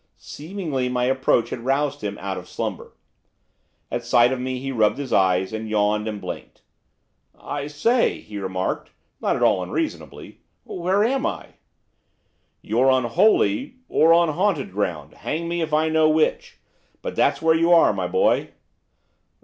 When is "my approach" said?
0.89-1.51